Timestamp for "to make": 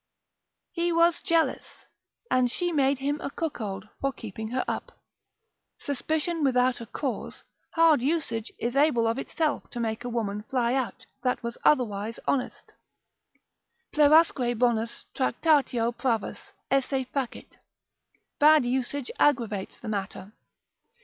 9.69-10.03